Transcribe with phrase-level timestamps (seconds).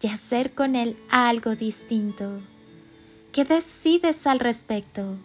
[0.00, 2.40] y hacer con él algo distinto.
[3.32, 5.16] ¿Qué decides al respecto?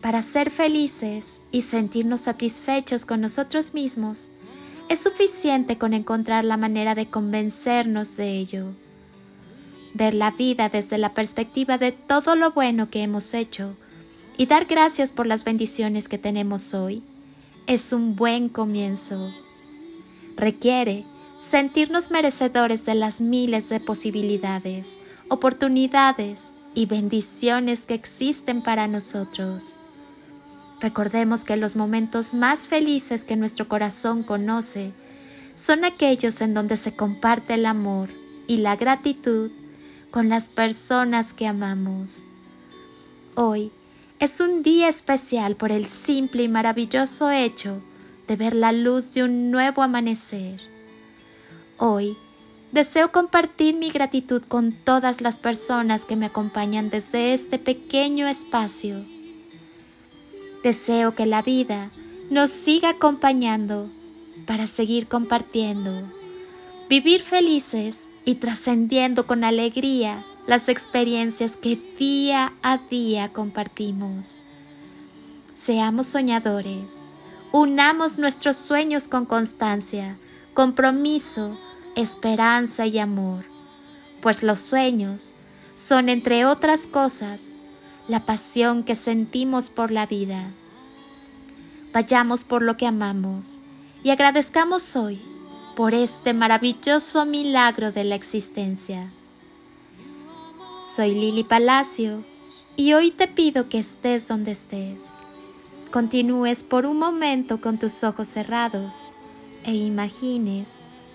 [0.00, 4.30] Para ser felices y sentirnos satisfechos con nosotros mismos,
[4.88, 8.72] es suficiente con encontrar la manera de convencernos de ello.
[9.94, 13.76] Ver la vida desde la perspectiva de todo lo bueno que hemos hecho
[14.36, 17.02] y dar gracias por las bendiciones que tenemos hoy
[17.66, 19.30] es un buen comienzo.
[20.36, 21.04] Requiere
[21.40, 29.76] sentirnos merecedores de las miles de posibilidades, oportunidades y bendiciones que existen para nosotros.
[30.80, 34.92] Recordemos que los momentos más felices que nuestro corazón conoce
[35.54, 38.10] son aquellos en donde se comparte el amor
[38.46, 39.50] y la gratitud
[40.10, 42.24] con las personas que amamos.
[43.34, 43.72] Hoy
[44.18, 47.82] es un día especial por el simple y maravilloso hecho
[48.28, 50.69] de ver la luz de un nuevo amanecer.
[51.82, 52.18] Hoy
[52.72, 59.02] deseo compartir mi gratitud con todas las personas que me acompañan desde este pequeño espacio.
[60.62, 61.90] Deseo que la vida
[62.28, 63.88] nos siga acompañando
[64.46, 66.02] para seguir compartiendo,
[66.90, 74.38] vivir felices y trascendiendo con alegría las experiencias que día a día compartimos.
[75.54, 77.06] Seamos soñadores,
[77.52, 80.18] unamos nuestros sueños con constancia,
[80.52, 81.58] compromiso,
[82.00, 83.44] esperanza y amor,
[84.20, 85.34] pues los sueños
[85.74, 87.54] son, entre otras cosas,
[88.08, 90.50] la pasión que sentimos por la vida.
[91.92, 93.62] Vayamos por lo que amamos
[94.02, 95.20] y agradezcamos hoy
[95.76, 99.10] por este maravilloso milagro de la existencia.
[100.96, 102.24] Soy Lili Palacio
[102.76, 105.04] y hoy te pido que estés donde estés.
[105.90, 109.10] Continúes por un momento con tus ojos cerrados
[109.64, 110.80] e imagines